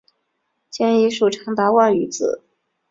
[0.71, 2.41] 建议书长达万余字。